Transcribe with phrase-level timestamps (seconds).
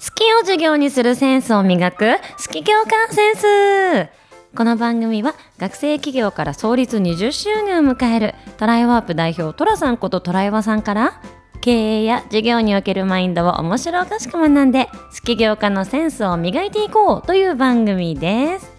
[0.00, 4.08] 好きを授業にするセンスを磨く好き共感センス。
[4.56, 11.20] この番組は学生企業から創立20周年を迎えるトライワープ代表トラさんことトライワさんから
[11.60, 14.92] 経営や授業におけるマインドを面白おかしく学んで好
[15.22, 18.72] き業家のセンスを磨いていこうという番組です。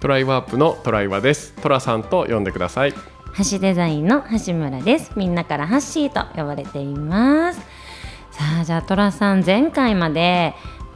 [0.00, 1.52] トライワープのトライワです。
[1.60, 2.94] トラさんと呼んでください。
[3.50, 5.12] 橋デザインの橋村です。
[5.14, 7.60] みんなからハッシーと呼ばれています。
[7.60, 7.64] さ
[8.64, 10.54] あじゃあトラさん前回まで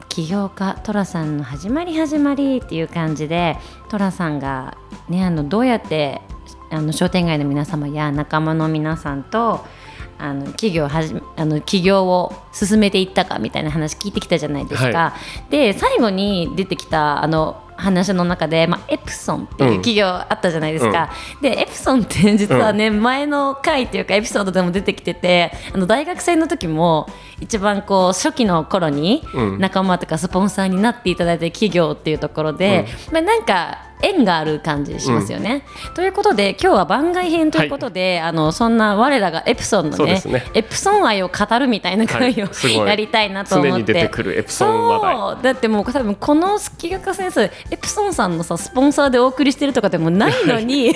[0.09, 3.57] 起業家トラさんの始まり始まりっていう感じで
[3.91, 4.77] トラさんが
[5.09, 6.23] ねあのどうやって
[6.71, 9.65] あの商店街の皆様や仲間の皆さんと
[10.19, 14.99] あの企業はじあの起業を進めていったかみたいな話聞いてきたじゃないですか。
[14.99, 15.15] は
[15.51, 21.11] で最後に出てきたあの話の中で、まあ、エプソンっていう企業あったじゃないですか、
[21.41, 27.09] でエプソンって実はね、前の回っていうかエピソードでも出てきててあの大学生の時も
[27.41, 29.59] 一番こう初期の頃にうん。
[29.59, 35.65] 仲間とかスポンサーになっていただいて企業っていうところで、まあ、なんか縁がある感じしますよね。
[35.95, 40.45] ということで今日は番外編ということで、あのそんな我らがエプソンのねね。
[40.55, 43.71] エプソン愛を語るみたいな回を、はい やりたいなと思って。
[43.71, 45.17] 常に出てくるエプソン話題。
[45.17, 45.43] そう。
[45.43, 50.95] だってもう多分この好き学先生エプソンさんのさスポンサーでお送りしてるとかでもないのに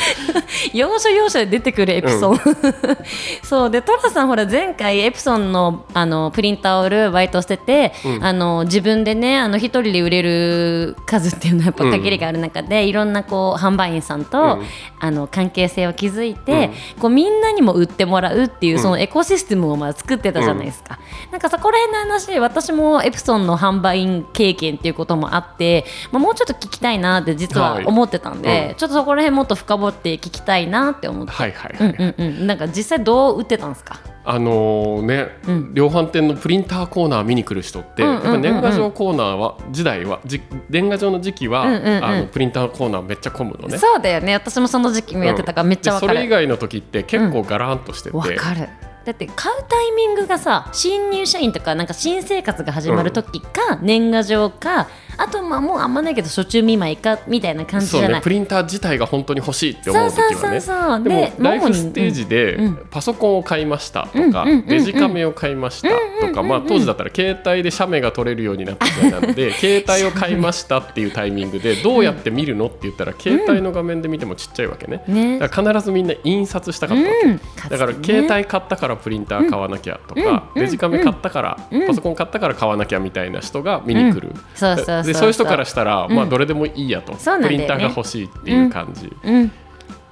[0.72, 2.40] 要所要所で出てくるエプソン、
[3.42, 3.70] そう。
[3.70, 14.64] でトラさんほら前回エプソンのあのプリンターを売るバイトしてて、あの自分でねあの一人で売れる数っていうのはやっぱ限りがある中で、いろんなこう販売員さんと、うん。
[15.00, 20.98] あの関係性を築いて、こうみんなにも売ってもらうっていうそのエコシステムをまあ作ってたじゃないですか、
[21.30, 27.84] なんかそこら辺の話私もエプソンの販売員経験っていうこともあって、まあ、もうちょっと聞きたいなって実ははい。
[27.84, 28.74] 思ってたんで、うん。
[28.76, 33.98] ちょっとそこら辺もっと深掘って聞きたいなって思って、はいはいはい、うんうんうん、なんか実際どう売ってたんですか？
[34.26, 35.74] あのね、うん。
[35.74, 38.24] 量販店のプリンターコーナー見に来る人って、うんうんうんうん。
[38.24, 40.40] やっぱ年賀状コーナーは時代はじ
[40.70, 42.04] 年賀状の時期は、うんうんうん。
[42.04, 43.78] あのプリンターコーナーめっちゃ混むのね。
[43.78, 44.32] そうだよね。
[44.32, 48.68] 私もその時期もやってたからめっちゃわかでそれ以る外の時って結構ガランとしてて、わ、かる。
[49.04, 58.08] だって買うタイミングがさ新入社員とかなんか新生活が始まる時か、年賀状かあとまあもうあんまないけど初中見舞いかみたいな感じじゃない。
[58.08, 60.60] そうねプリンター自体が本当に欲しいって思う時はね。
[60.60, 62.78] そうライフステージでうん。
[62.90, 65.88] パソコンを買いましたとか、デジカメを買いました
[66.26, 75.02] とか、まあ、当時だったら携帯で写メが撮れるようになった時代なので 携帯を買いましたっていうタイミングでどうやって見るのって言ったら携帯の画面で見てもちっちゃいわけね。
[75.06, 75.38] ね。
[75.38, 77.40] だから必ずみんな印刷したかったわけ、うん。
[77.68, 80.62] だから携帯買ったからプリンター買わなきゃとか、うん。
[80.62, 81.86] デジカメ買ったから、うん。
[81.86, 86.14] パソコン買ったから買わなきゃみたいな人が見に来る、そうそうそうでそういう人からしたら、うん。
[86.14, 89.10] まあ、どれでもいいやと、プリンターが欲しいっていう感じ。
[89.22, 89.52] うん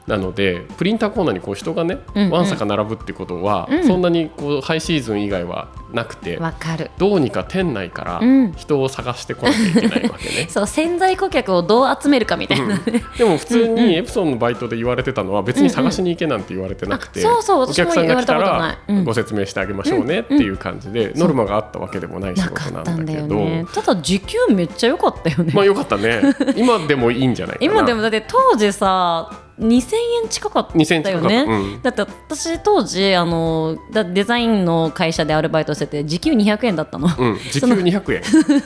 [0.06, 2.30] なのでプリンターコーナーにこう人がね、うんうん。
[2.30, 3.86] わんさか並ぶってことは、うん。
[3.86, 6.90] そんなにこうハイシーズン以外はなくて、わかる。
[6.98, 8.52] どうにか店内からうん。
[8.52, 10.46] 人を探してこなきゃいけないわけね。
[10.48, 12.78] そう潜在顧客をどう集めるかみたいな、
[13.16, 17.38] でも普通にエプソンのバイトで言われてたのは別に探しに行けなんて言われてなくて、うんうん。
[17.38, 23.34] あそうそうお客さんが来たらご説明してあげましょうねっていう感じで、ノルマがあったわけでもない仕な事なんだけど。
[23.36, 23.66] よね。
[23.72, 26.22] ただ時給めっちゃ良かったよね、まあよかったね。
[26.56, 31.20] 今でもいいんじゃない今でもだって当時さ2000円近かった2000近かった。
[31.20, 31.82] よね、うん。
[31.82, 38.22] だって私当時あのだデザインの会社でアルバイトしてて時給200円だったの、うん、 時給200円。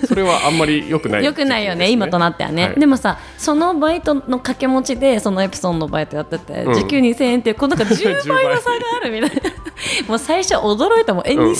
[0.06, 1.24] それはあんまり良くない。
[1.24, 2.80] よくないよね今となってはね、はい。
[2.80, 6.74] でもさそのバイトの掛け持ちでそのエプソンのバイトやってて、うん。
[6.74, 9.50] 時給2000円ってこうなんか10倍の差があるみたいな。
[10.08, 11.56] もう最初驚いたもんえ、うん2000円ももら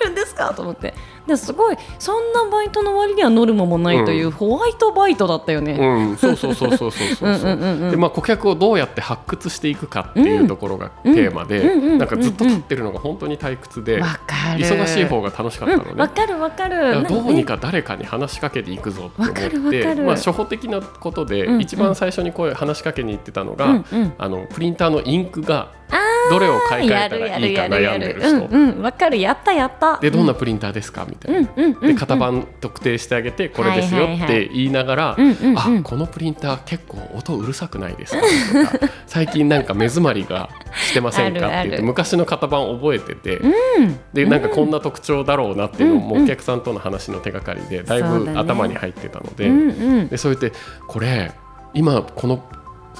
[0.00, 0.52] えるんですか？
[0.54, 0.94] と思って
[1.26, 16.36] ですごいそんなバイトの割にはノルマもないという、ホワイトバイトだったよね、うん、そうそうそうそうそうそうでまあ顧客をどうやって発掘していくかっていうところがテーマで、なんかずっと立ってるのが本当に退屈で、忙しい方が楽しかったのね、うん、わかる。
[16.38, 23.84] わかるどうにかか誰かに話しかけていくぞって思ってわかるまあ、初歩的なことで、一番最初にこう話しかけに行ってたのが、
[24.18, 25.85] あのプリンターのインクがあ
[26.30, 28.46] どれを買い替えたらいいか悩んでる人。
[28.46, 29.18] うんうんわかる。
[29.18, 29.98] やったやった。
[29.98, 31.50] でどんなプリンターですかみたいな。
[31.56, 35.16] うんで型番特定してあげてこれですよって言いながら、
[35.56, 38.22] あこのプリンター結構音うるさくないですか
[38.70, 38.88] とか。
[39.06, 43.98] 最近なんか目詰まりがしてませんかって言って昔の型番覚えてて、うん。
[44.12, 50.08] でなんかこんな特徴だろうなっていうのもお客さんとの話の手がかりでだいぶ頭に入ってたので,、うんうん。
[50.08, 50.56] でそう言って
[50.86, 51.32] これ
[51.74, 52.42] 今この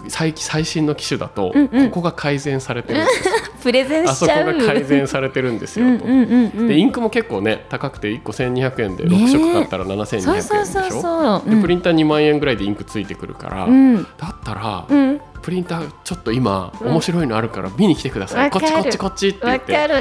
[0.08, 1.90] 最最新の機種だと、うんうん。
[1.90, 3.34] ここが改善されてるんですよ。
[3.62, 4.58] プレゼンあそこしちゃう。
[4.58, 6.04] が改善されてるんですよと。
[6.04, 14.02] うんうんでインクも結構ね高くて1個1200円でね6色買ったら7200円でしょ、プリンター2万円ぐらいでインクついてくるから、うん。
[14.02, 18.66] だったら、うんププリンターちょっと今面白いのあるから見に来てください、わかる。
[18.66, 19.38] こっちこっちこっちって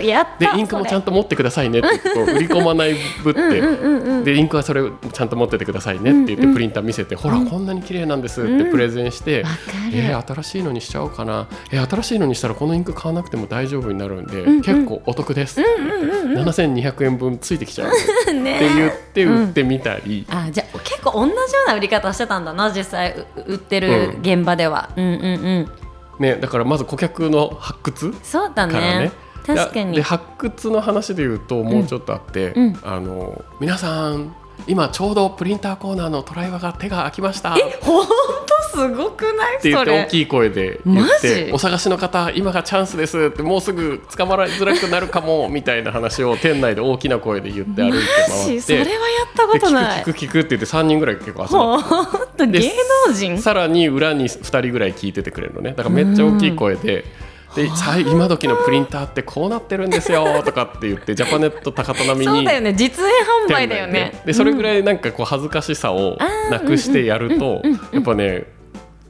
[0.02, 3.62] 言わってでインクもちゃんとと持ってくださいねってこう売り込まないぶって、
[4.24, 9.46] でインクはそれをちゃんと持っててくださいねって言ってプリンター見せて、ほらこんなに綺麗なんですってプレゼンして、
[9.94, 17.90] えー新しいのにしちゃおうかな、えー新しいのにしたらこのインク買わなくても大丈夫になるんで、結構お得ですって言って、7200円分ついてきちゃう。
[17.94, 17.94] っ
[18.26, 21.38] て言って売ってみたり、あじゃあ結構同じよ
[21.68, 25.72] うな売り方してたんだな実際う売ってる現場では、うん、うんうん
[26.20, 29.00] ね、だからまず顧客の発掘そうだからね。
[29.08, 29.12] ね。
[29.46, 29.96] 確かに。
[29.98, 32.64] で発掘の話で言うともうちょっとあって、うん。
[32.68, 34.36] うんあの皆さん
[34.68, 37.54] 今ちょうどプリンターコーナーのトライワが手が空きました。
[37.54, 38.14] っほんと
[38.76, 39.60] すごくない？
[39.62, 48.62] て言って大きい声で言ってお探しの方今がチャンスですってもうすぐ捕まらづらくなるかもみたいな話を店内で大きな声で言って歩いてマ回ってジ？
[48.62, 48.96] それはやっ
[49.36, 50.06] たことない。
[50.06, 51.80] で聞く聞く聞くって言って3人ぐらい結構集ま
[52.24, 52.72] って 芸
[53.08, 53.38] 能人？
[53.42, 55.72] さらに裏に2人ぐらい聞いててくれるのね。
[55.72, 57.06] だからめっちゃ大きい声で。
[57.56, 62.74] でさ今時のプリンターってこうなってるんですよとかって言ってジャパネット高田並みにそうだよね。
[62.74, 63.10] 実演
[63.48, 64.22] 販売だよね。
[64.26, 64.34] で。
[64.34, 66.18] それぐらいなんかこう恥ずかしさを
[66.52, 67.62] なくしてやると
[67.94, 68.44] やっぱね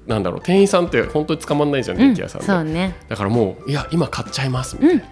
[0.08, 2.96] なんだろう店員さんって本当に捕まんないじゃんうん電気屋さんで、そうね。
[3.08, 5.04] だからもういや今買っちゃいますみたいな、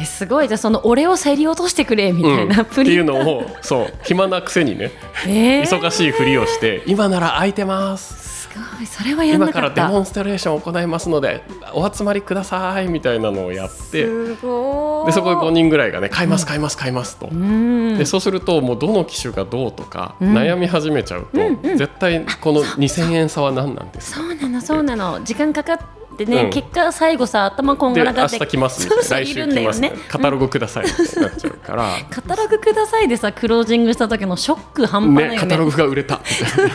[0.00, 0.48] えすごい。
[0.48, 2.62] じゃあその俺を競り落としてくれみたいな、うん。
[2.62, 4.90] っていうのをそう暇なくせにね
[5.26, 5.62] えー。
[5.62, 9.82] 忙しいふりをして今なら空いてますすごいそれはやん今なからった。
[9.82, 11.42] かデモンストレーションを行いますので
[11.74, 17.28] お集まりくださいみたいなのをやってでそこで5人ぐらいがね買います買います買いますと。
[17.28, 17.98] うん。
[17.98, 24.20] でそうするともうどの機種がどうとか悩み始めちゃうと、絶対この2000円差は何なんですか？
[24.20, 25.22] そうなのそうなの。
[25.24, 25.78] 時間かか
[26.16, 26.50] ってね、うん。
[26.50, 29.92] 結果最後さ頭こんで明がらがって日来ますそうそういるんだよね。
[30.08, 31.92] カタログくださいみたいになっちゃうから。
[32.10, 36.20] カタログくださいでさクロージングした時のショック半端ないよね、ねカタログが売れた。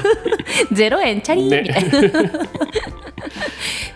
[0.71, 2.31] ゼロ円チャリーな、みたいな、ね、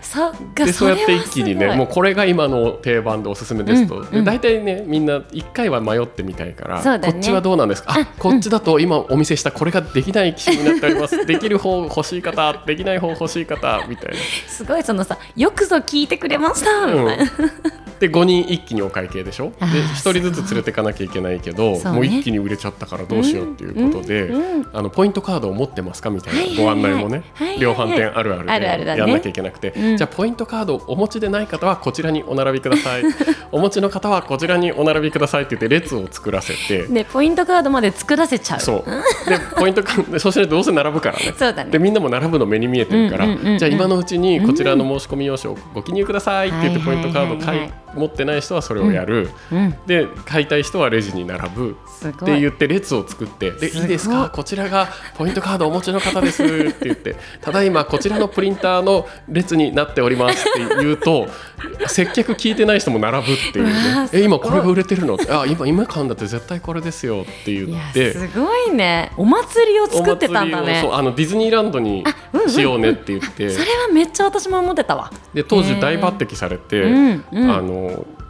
[0.16, 7.12] そっかでそうやって一気にねもうこれが今の定番でおすすめですと、うんで大体ねみんな1回は迷ってみたいから、ね。
[7.12, 7.92] こっちはどうなんですか？
[7.98, 14.16] あこっちだと今お見せしたこれができない機種になっておりますできる方欲しい方できない方欲しい方みたいな。
[14.48, 19.50] すごいそのさよくぞ聞いてくれましたみたいな、うんで5人一気にお会計でしょ？
[19.50, 21.84] であー1人ずつ連れてかなきゃいけないけど、ね。
[21.90, 27.22] もう一気に売れちゃったからどうしようっていうことで、うんあのポイントカードを持ってますかみたいなご案内もね、
[27.58, 29.96] 量販店あるあるでやんなきゃいけなくて、うん。
[29.96, 33.02] じゃあポイントカードをお持ちでない方はこちらにお並びください。
[33.52, 36.86] お持ちの方はこちらにお並びくださいって言って列を作らせて。
[36.86, 38.60] でポイントカードまで作らせちゃう。
[38.60, 38.90] そう。
[39.30, 41.32] でポイントカードそうしないとどうせ並ぶからね。
[41.38, 41.70] そうだね。
[41.70, 49.74] でみんなも並ぶの目に見えてるから、うんうんうんうんじゃあ今のうちにこちらの申し込み用紙をご記入くださいって言ってはいポイントカード買いはいはいはい持ってない人はそれをやる、うん。
[49.86, 51.76] で買いたい人はレジに並ぶ。
[52.06, 53.78] って言って列を作って「でい。
[53.78, 54.30] いいですか？
[54.30, 61.26] こちらがポイントカードお持ちの方です」って言って「ただいまこちらのプリンターの列になっております」って言うと
[61.88, 63.72] 接客聞いてない人も並ぶっていうね。
[63.72, 68.12] ー「え今これが売れてるの?」あ今今買うんだって絶対これですよ」って言って。
[68.12, 69.10] すごいね。
[69.16, 72.50] お祭りを作ってたんだお祭りをそうねあのディズニーランドにうんうん。
[72.50, 75.10] しようねって言って、それはめっちゃ私も思ってたわ。
[75.34, 77.50] で当時大抜擢されて、うんうん。
[77.50, 77.85] あの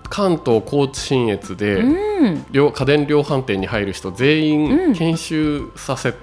[0.09, 2.47] 関東高知信越で、うん。
[2.51, 4.89] 量家電量販店に入る人全うん。
[4.89, 6.15] 員研修させ、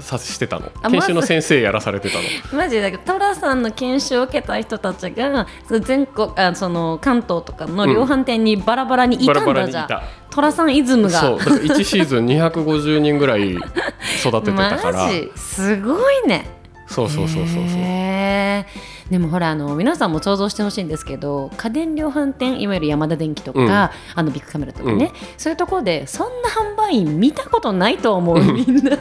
[0.00, 0.70] さしてたの。
[0.82, 2.24] あ研修の先生やらされてたの。
[2.58, 5.46] マジでトラさんの研修を受けた人たちが
[5.80, 10.02] 全国あその関東とかの量販店にバラバラにいたんだ、バラバラにいた。
[10.30, 11.20] トラさんイズムが。
[11.20, 11.38] そう。
[11.38, 13.62] だから1シーズン250人ぐらい育
[14.42, 15.04] ててたから。
[15.06, 15.30] マジ？
[15.36, 16.58] すごいね。
[16.88, 17.64] そうそうそうそうそう
[19.10, 23.70] でもほらあの皆さんも想像してほしいんですけど家電量販店いわゆるヤマダ電機とか、うん。
[23.70, 28.96] あのビッグカメラとかね、そういうところでそんな販売員見たことないと思うみんな。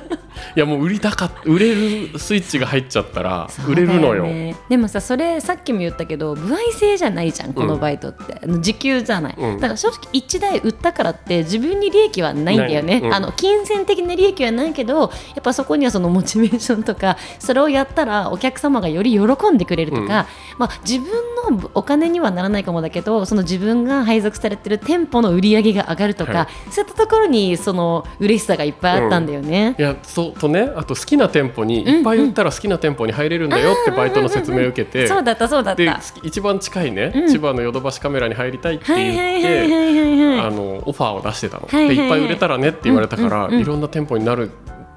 [0.56, 4.24] いやもう売りたかっ売れるスイッチが入っちゃったら売れるのよ。
[4.24, 9.60] ねでもさそれさっきも言ったけど歩合制じゃないじゃんこのバイトって、あの時給じゃない、うん。
[9.60, 15.08] だから正直1台売ったからって自分に利益はないんだよね、あの金銭的な利益はないけどや
[15.40, 21.12] っぱそこにはそのモチベーションとかそれをやったらお客様がより喜んでくれるとか、うんまあ、自分
[21.52, 26.72] のお金にはならないかもだけどその自分が配属されてる店舗の売り上げが上がるとか、はい。
[26.72, 29.76] そういったところにその嬉しさがいっぱいあったんだよね。
[29.78, 36.02] いやそうとねあと好きな店舗にいっぱい売ったら好きな店舗に入れるんだよってバイトの説明を受けて、そうだったそうだった。
[36.24, 37.28] 一番近いね、うん。
[37.30, 41.96] 千葉のヨドバシカメラに入りたいってい言はいって、オファーを出してたの、はいはいはい。
[41.96, 44.52] でいっぱい売れたらねって言われたから、うんうんうんいろんな店舗になる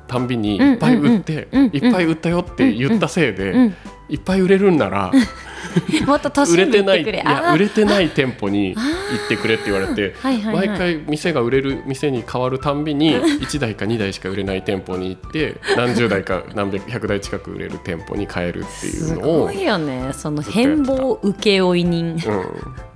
[0.06, 3.74] たんびにうんうんいっぱい売って、うんうんいっぱい売ったよって言ったせいで、うん
[4.10, 5.12] いっぱい売れるんなら
[6.06, 8.80] もっと都売心れてない売れてない店舗に行
[9.26, 10.68] ってくれって言われて はいはいはい。
[10.68, 20.10] 毎回店が売れる店に変わるたんびに1台か2台しか売れない店舗に行って何十台か何百100台近く売れる店舗に変えるっていすうのをごいよね。
[20.12, 22.16] その変貌請負人。
[22.26, 22.89] うん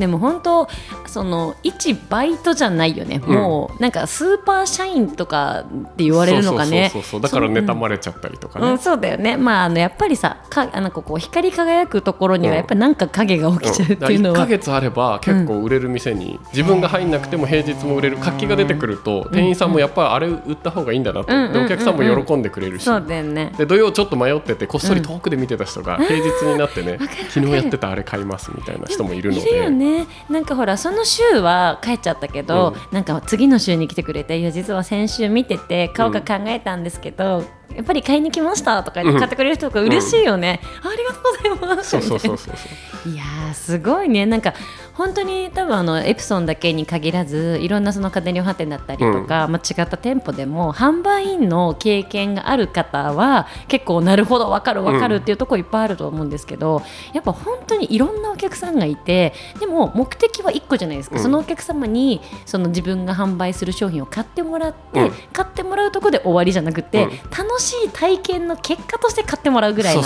[0.00, 0.68] でも本当
[1.06, 6.90] その一バイトじゃないよね、もうなんかスーパー社員とかって言われるのかね。
[6.92, 8.70] そうそうだから妬まれちゃったりとかね。
[8.70, 9.36] うん、そうだよね。
[9.36, 21.68] まああのやっぱりさかあのこう光り輝くところにはやっぱりなんか影が起きちゃうっていうの1ヶは、月あれば結構売れる店に自分が入んなくても平日も売れる活気が出てくると店員さんもやっぱりあれ売った方がいいんだなとうんうんうんうん。
[21.68, 22.84] でお客さんも喜んでくれるし。
[22.84, 23.52] そうだよね。
[23.58, 29.70] で土曜ちょっと迷っててこっそり遠くで見てた人が平日になってね昨日やってたあれ買いますみたいな人もいるのいるよで。
[29.90, 30.06] ね。
[30.28, 37.44] なんかほらその週は帰っちゃったけど、なんか次の週に来てくれていや実は先週見てて買おうか考えたんですけど、
[37.74, 41.90] やっぱり買いに来ましたとか言って買ってくれる人とか嬉しいよね、あありがとうございます。
[41.90, 42.68] そうそうそうそうそ
[43.08, 43.10] う。
[43.12, 44.26] いやーすごいね。
[44.26, 44.52] なんか
[44.92, 56.82] 本当に多分あのエプソンだけに限らずいろんなその家電量販店だったりとか、まあ、違った店舗でも販売員の経験がある方は結構なるほど分かる分かるっていうところいっぱいあると思うんですけど、
[57.14, 61.22] やっぱ本当にいろんなお客さんがいてでも目的は1個じゃないですか、うん。
[61.22, 65.12] そのお客様にその自分が販売する商品を買ってもらって、うん。
[65.32, 67.10] 買ってもらうところで終わりじゃなくて、うん。
[67.30, 70.02] 楽しい体験の結果として買ってもらうぐらいな。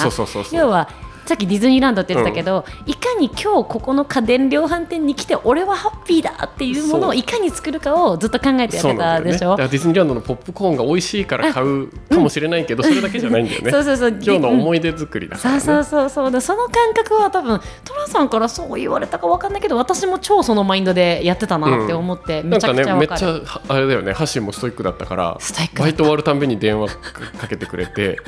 [0.53, 0.89] 要は
[1.27, 9.51] さっきディズニーランドって言ってたけど、いかに今日ここの家電量販店に来て俺はハッピーだっていうものをいかに作るかをずっと考えてやってたでしょ？
[9.51, 13.71] だからディズニーランドのポップコーンが美味しいから買うかもしれないけどそれだけじゃないんだよね。
[13.71, 14.11] そうそうそう。
[14.11, 15.61] 今日の思い出作りだからね。
[15.61, 16.31] そうそうそうそう。
[16.31, 25.39] でその感覚は多分トラさんからそう言われたか分かんないけど私も超そのマインドでやってたなって思って、めちゃくちゃ分かる、めっちゃはあれだよねハッシーもストイックだったから
[25.79, 28.19] バイト終わるたんびに電話かかけてくれて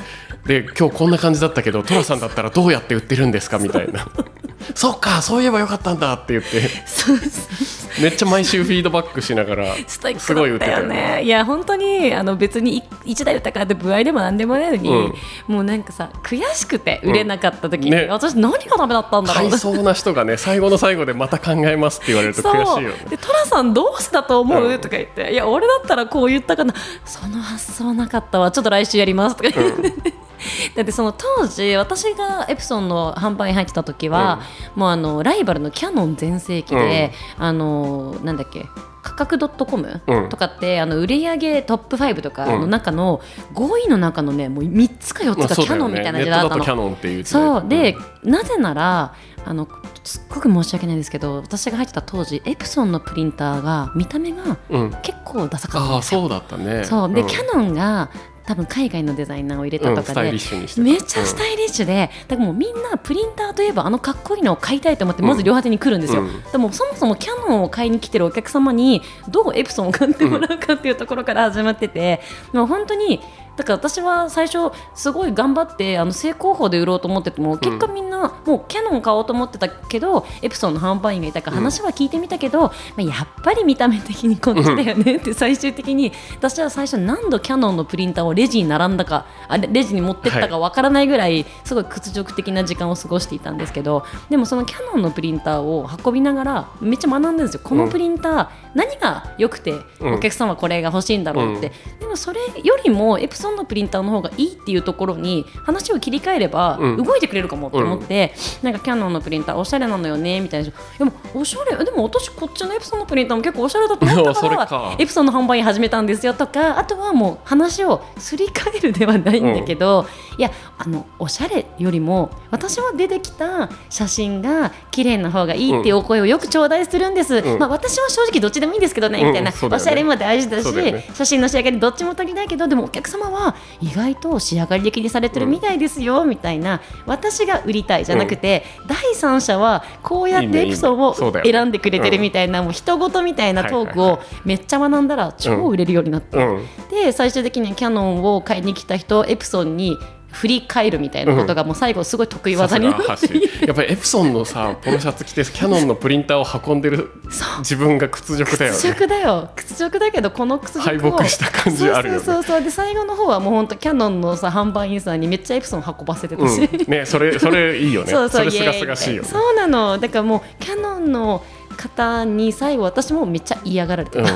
[0.45, 4.07] で今日こんな感じだったけどトラさんだったらどうやって売ってるんですかみたいな。
[4.75, 6.69] そっかそういえばよかったんだって言って。
[8.01, 9.75] めっちゃ毎週フィードバックしながら
[10.17, 10.95] すごい売クだったよね。
[11.17, 15.13] ねいや本当にあの別にい一台売ったからって部合でもなんでもないのに、
[15.47, 17.97] もうなんかさ悔しくて売れなかった時に、うん。
[17.97, 18.07] ね。
[18.09, 19.49] 私何がダメだったんだろう。
[19.49, 22.97] 買いそうな人がね最後の最後でまた考えますって言われると悔しいよね。
[23.09, 24.79] でトラさんどうしてだと思う、うん。
[24.79, 25.33] とか言って。
[25.33, 26.73] いや俺だったらこう言ったかな。
[27.05, 28.51] その発想なかったわ。
[28.51, 29.35] ちょっと来週やります。
[29.35, 30.13] とか言って、
[30.75, 34.41] だってその当時私がエプソンの販売に入ってた時は、
[34.75, 38.65] もうあのライバルのキャノン全盛期で、あのなんだっけ
[39.01, 40.29] 価格 .com、うん。
[40.29, 43.21] とかってあの売上トップ5とかの中の
[43.53, 46.57] 5位の中のねもう3つか4つまあかキャノンみたいな時代だったの。
[46.57, 46.75] ネットだとキャ。
[46.75, 47.65] ノンっていうそう。
[47.67, 49.13] で、なぜなら
[49.45, 49.67] あの
[50.03, 56.21] すっごく申し訳ないんですけど私が入ってた当時エプソンのプリンターが見た目がうん、うん結構ダサかったんですよ。
[56.21, 56.83] そうだったね。
[56.85, 57.13] そう。
[57.13, 57.27] で、ん。
[57.27, 58.09] キャノンが
[58.47, 66.43] 多分海外のデザイナーを入れたとかで、めっちゃスタイリッシュで、だからもうみんなプリンターといえばあのかっこいいのを買いたいと思ってまず両手に来るんですよ、うん。
[66.49, 72.21] でもそもそもキャノンを買いに来てるお客様にどうエプソンを買ってもらうかっていうところから始まってて、
[72.53, 73.19] もう本当に
[73.57, 97.61] だから私は最初すごい頑張ってあの正攻法で売ろうと思ってても結果みんなもうキャノン買おうと思ってたけどエプソンの販売員がいたから話は聞いてみたけど、まあ、やっぱり見た目的にこっちだよねって最終的に私は最初何度キャノンのプリンターをレジに並んだかあれレジに持ってったかわからないぐらいすごい屈辱的な時間を過ごしていたんですけどでもそのキャノンのプリンターを運びながらめっちゃ学んだんですよ。
[97.63, 100.13] このプリンター、何が良くてうん。
[100.15, 106.97] お客さんはこれが欲しいんだろうって、でもそれよりもエプソンのプリンターの方がいいっていうところに話を切り替えればうん。
[106.97, 111.85] 動いてくれるかもって思って、なんかキャノンのプリンターおしゃれなのよねみたいなでもおしゃれ。
[111.85, 116.33] でも私こっちのエプソンのプリンターも結構おしゃれだと思ったからかエプソンの販売員始めたんですよ。
[116.33, 127.59] とかあとはもう話をすり替えるではないんだけど、いやあのおしゃれよりも私は出てきた写真が綺麗な方がいいっていうお声をよく頂戴するんです、うん。
[127.59, 129.83] まあ、私は正直どっちでもいいんですけどね、うんみたいな、そうだよね。
[129.83, 131.05] おしゃれも大事だし、ね。
[131.13, 133.36] 写真の仕上がりどっちも取りたいけどでもお客様は
[133.81, 146.65] 意外と仕上がり的にされてるみたいですよ、みたいな私が売りたいじゃなくて、第三者はこうやってエピソードを選んでくれてるみたいな、もう人事みたいなトークをめっちゃ学んだら超売れるようになって、うん。
[146.89, 149.97] で最終的にはキャノンを買いに来た人エプソンに
[150.37, 153.37] 振り返るみたいなことがもう最後すごい得意技になって。
[153.37, 157.59] いてやっぱりエプソンのさポロシャツ着てキャノンのプリンターを運んでるそう。
[157.59, 159.49] 自分が屈辱だよ屈ね辱だよ。
[159.55, 162.19] 屈辱だけどこの屈辱を敗北した感じあるよね。
[162.19, 162.57] そうそうそう。
[162.57, 168.11] そうで最後の方はもう本当キャノンのさ販売員さんにめっちゃエプソン運ばせてたし、うん、ねそれそれいいよね。
[168.11, 169.27] そうそうれすがしいよね。
[169.27, 169.97] そうなの。
[169.97, 171.43] だからもうキャノンの
[171.75, 174.25] 方に最後私もめっちゃ嫌がられてうん。
[174.25, 174.31] た、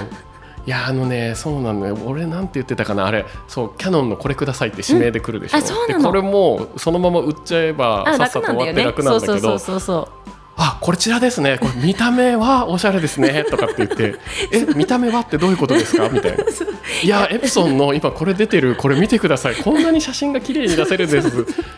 [0.65, 1.97] いやあのねそうなのよ。
[2.05, 3.25] 俺なんて言ってたかなあれ。
[3.47, 5.63] そうキャノンのこれくださいって指名で来るでしょ、うん。
[5.63, 5.99] あそうなの。
[6.01, 9.37] でこれもそのまま売っちゃえばあさっさと終わって楽なんだけど。
[9.37, 10.31] そうそうそうそう
[10.63, 11.57] あこちらですね。
[11.59, 13.43] これ見た目はおしゃれですね。
[13.49, 14.15] とかって言って
[14.53, 16.07] え見た目はってどういうことですか？
[16.09, 16.43] みたいな。
[17.03, 19.55] いやエプソンの今これ出てるこれ見てください。
[19.55, 21.27] こんなに写真が綺麗に出せるんです。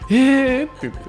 [0.10, 1.00] えーって言って。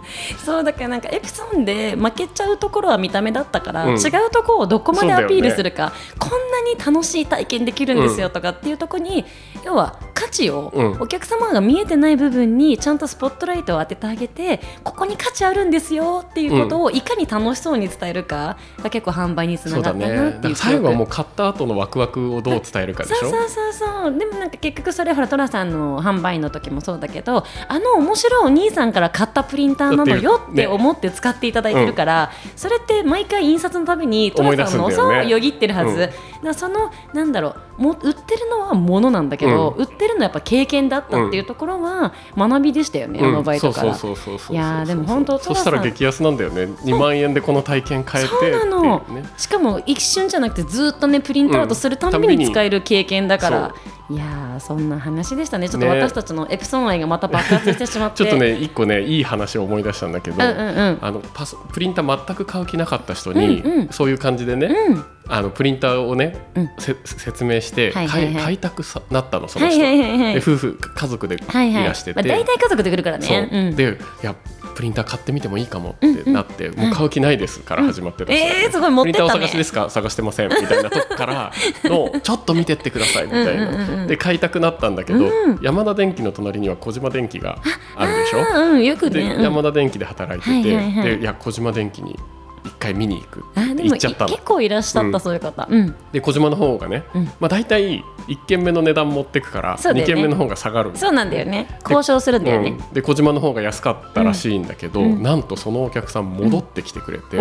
[0.44, 3.96] そうだからなんかエプソンで負けちゃうところは見た目だったから、うん。
[3.96, 9.24] 違うところをどこまでアピールするか、そこんなに楽しい体験できるんですよとかっていうところに、
[9.64, 10.96] 要は価値をうん。
[11.00, 23.16] お客様が見えてない部分にちゃんとスポットライトを当ててあげてここに価値あるんですよっていうことをいかに楽しそうに伝えるかが結構販売につながったなっていう最後はもう買った後のワクワクをどう伝えるかでしょ？
[23.20, 24.18] そうそうそうそう。
[24.18, 30.66] でもなんか結局それほら寅さんの販売の時もそうだけどあの面白いお兄さんから買ったプリンターなのよってね。
[30.66, 36.10] 思って使っていただいてるから、それって毎回印刷のたびに寅さんのそうよぎってるはず、
[36.42, 36.54] うん。
[36.54, 43.94] そのなんだろうも売ってるのはものなんだけど、う売ってるのはやっぱ経験だったっていうところは学びでしたよね、あのバイトから。
[43.94, 46.64] そうそうそうそうそういやーでも本当そしたら激安なんだよね。
[46.64, 53.74] 2万円でこの体験変えてそうなの、ねしかも一瞬じゃなくてずっとねプリントアウトするたんびに使える経験だから、
[54.10, 55.66] いやーそんな話でしたね。
[55.66, 55.98] ちょっとね。
[55.98, 58.18] 私たちのエプソン愛がまた爆発してしまって。
[58.22, 60.98] ちょっとね一個ねいい話を思い出したんだけど、うんうんうん。
[61.00, 63.88] あのパソプリンター全く買う気なかった人に、うんうん。
[63.88, 65.04] そういう感じでね、うん。
[65.26, 66.70] あのプリンターをね、うん。
[66.78, 68.34] せ説明して、はいはいはい。
[68.34, 71.84] 買いたくさなったのその人、はいはいはい夫婦家族でいはいはい。
[71.86, 73.48] らしてて、まあ、大体家族で来るからね。
[73.50, 73.56] う。
[73.72, 73.74] ん。
[73.74, 74.34] でいや
[74.74, 75.94] プリンター買ってみてもいいかもっ
[76.24, 79.24] てなって、もう買う気ないですから始まってたし、えー、すごい持っプてね。
[79.24, 79.88] リンターお探しですか？
[79.88, 80.48] 探してません。
[80.48, 81.52] みたいなとこから
[81.84, 83.68] のちょっと見てってくださいみたいな。
[83.68, 85.58] うんうんうんうんで買いたくなったんだけど、うん。
[85.62, 87.58] 山田電機の隣には小島電機が
[87.96, 88.38] あるでしょ？
[88.72, 89.42] うんよくで、ね、うん。
[89.42, 91.08] 山田電機で働いてて、はいはいはい。
[91.16, 92.18] でいや小島電機に
[92.64, 93.44] 一回見に行く。
[93.54, 94.30] あでも言っちゃったの。
[94.30, 95.68] 結構いらっしゃった、うんそういう方。
[95.70, 95.94] うん。
[96.12, 97.24] で小島の方がね、うん。
[97.38, 100.14] まあ、大体1軒目の値段持ってくから、2そうだよね。
[100.14, 101.78] 軒目の方が下がるんそうなんだよね。
[101.82, 102.94] 交渉するんだよね、うん。
[102.94, 105.22] で小島の方が安かったらしいんだけど、うん。
[105.22, 107.36] なんとそのお客さん戻ってきてくれて、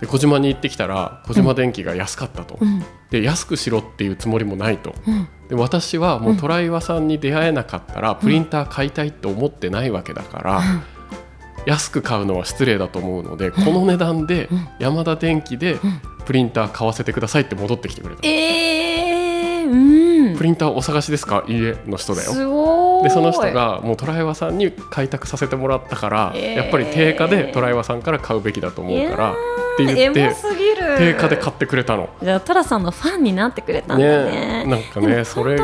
[0.00, 2.82] で小島に行ってきたら小島電機が安かったと、うん
[3.14, 4.94] で安くしろっていうつもりもないと。
[5.06, 5.28] うん。
[5.48, 10.62] で私はもうトライワさんに出会えなかったらプリンター買いたいって思ってないわけだから、
[11.66, 14.68] 安く買うのは失礼だと思うので、この値段でうん。
[14.80, 15.80] 山田電機でん。
[16.24, 20.36] プリンター買わせてくださいって戻ってきてくれた、えー、うん。
[20.38, 21.44] プリンターお探しですか？
[21.46, 22.32] いいえの人だよ。
[22.32, 23.04] すごい。
[23.04, 26.56] でその人がもうトライワさんに開拓させてもらったから、えー。
[26.56, 29.34] やっぱり定価でトライワさんから買うべきだと思うからっ
[29.76, 30.34] て言って
[30.98, 32.08] 定価で買ってくれたの。
[32.22, 34.64] じゃあトラさんのファンになってくれたんだね。
[34.64, 35.58] ねなんかねそれ。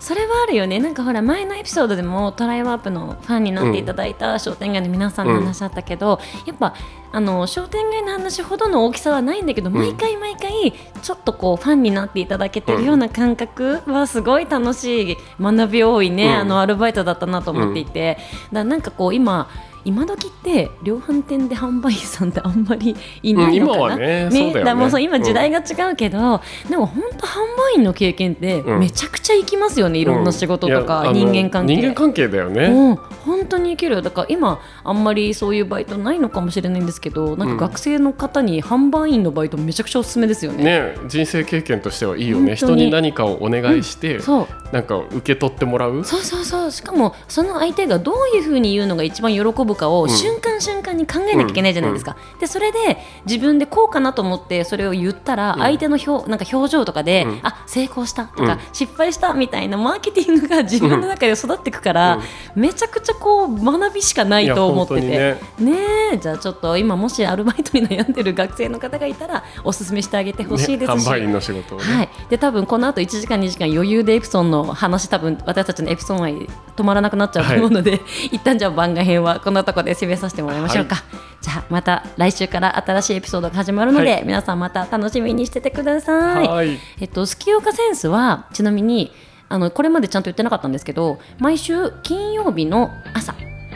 [0.00, 0.78] それはあるよね。
[0.78, 6.74] なんかほら前のエピソードでもトライワープのファンになっていただいた商店街の皆さんの話だったけど、やっぱ
[7.10, 16.32] あの商店街の話ほどの大きさはないんだけど、毎回毎回ちょっとこうファンになっていただけてるような感覚はすごい楽しい学び多いね、うん。
[16.32, 18.18] あのアルバイトだったなと思っていて、
[18.52, 19.48] だなんかこう今
[19.88, 24.74] 今時って量販店で販売員さんってあんまりいないのかな、うん今はねそうだよね。
[24.74, 27.40] もうそう今時代が違うけど、でも本当販
[27.72, 28.78] 売員の経験ってうん。
[28.80, 31.76] めちゃくちゃ生きますよね、いろんな仕事とか人間関係。
[31.76, 34.02] 人間関係だよね、うん、本当に生きる。
[34.02, 40.64] だから今あんまりそういうバイトないのかもしれないんですけどなんか学生の方に販売員のバイトめちゃくちゃおすすめですよね。
[40.64, 42.56] ね人生経験としてはいいよね。
[42.56, 44.46] 人に何かをお願いして、そう。
[44.72, 46.04] なんか受け取ってもらう？
[46.04, 46.70] そうそうそう。
[46.70, 55.60] しかもその相手がどういうふうに言うのが一番喜ぶかをん瞬間瞬間に考えなきゃいけないじゃないですか、でそれで自分でこうかなと思ってそれを言ったらうん。
[55.62, 57.40] 相手の表なんか表情とかで、うん。
[57.42, 58.58] あ成功したとか、うん。
[58.72, 62.20] 失敗したみたいなマーケティングが自分の中で育っていくから、
[62.54, 65.36] めちゃくちゃこう学びしかないと思ってて。
[65.58, 65.98] ね。
[66.12, 76.34] えじゃあちょっと今もしアルバイトに悩んでる学生の方がいたらおすすめしてあげてほしいですし、ね、販売員の仕事をね、はい、で多分この後1時間2時間余裕でエプソンの話多分私たちのエプソン愛
[76.76, 78.00] 止まらなくなっちゃうと思うので、
[78.32, 81.02] 一旦じゃあ番外編はこのとこで締めさせてもらいましょうか、
[81.40, 84.24] じゃあまた来週から新しいエピソードが始まるので、はい。
[84.24, 86.48] 皆さんまた楽しみにしててください。
[86.48, 86.78] はい。
[87.00, 89.12] えっと、スキオカセンスはちなみに
[89.48, 93.34] あのこれまでちゃんと言ってなかったんですけど毎週金曜日の朝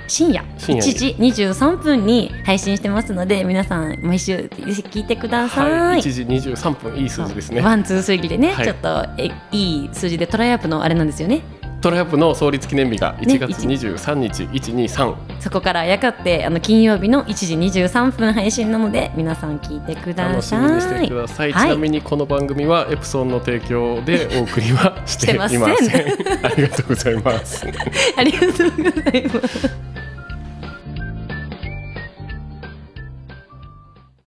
[0.08, 0.92] 深夜深夜に。
[0.92, 5.72] 1時23分に配信してますので皆さん毎週聞いてください。
[5.72, 7.60] はい、1時23分いい数字ですね。
[7.62, 8.66] ワン two three でね、はい。
[8.66, 11.42] ちょっとえいい数字でトライアップのあれなんですよね。
[11.82, 20.68] トライアップの創立記念日が1月ね23日、123そこからあやかってあの金曜日の1時23分配信なので皆さん聞いてくだ楽しさい。
[20.68, 25.76] みにしてください、はいちなみにこの番組はエプソンの提供でお送りはしていません。
[25.76, 27.66] してませんありがとうございます。
[28.16, 29.70] ありがとうございます。